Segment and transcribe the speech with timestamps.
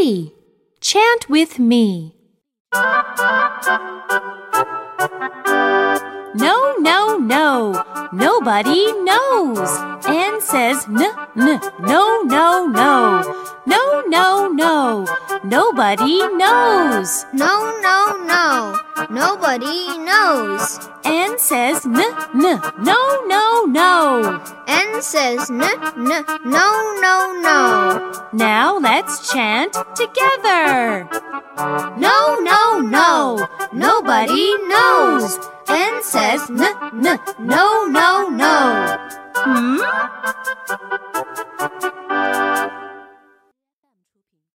[0.00, 0.32] three.
[0.80, 2.14] Chant with me.
[6.34, 7.84] No, no, no.
[8.12, 9.68] Nobody knows.
[10.06, 11.02] N says n,
[11.36, 11.60] n.
[11.80, 13.22] No, no, no.
[13.66, 15.06] No, no, no.
[15.44, 17.26] Nobody knows.
[17.32, 18.76] No, no, no.
[19.10, 20.78] Nobody knows.
[21.04, 22.00] N says n,
[22.34, 22.60] n.
[22.78, 24.40] No, no, no.
[24.66, 26.24] N says n, n.
[26.44, 26.66] No,
[27.04, 27.89] no, no.
[28.32, 31.08] Now let's chant together.
[31.96, 33.46] No, no, no.
[33.72, 35.38] Nobody knows.
[35.68, 36.62] N says n,
[37.06, 37.18] n.
[37.38, 38.98] No, no, no.
[39.34, 40.99] Hmm?